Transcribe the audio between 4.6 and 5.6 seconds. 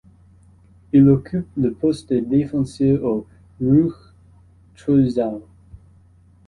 Chorzów.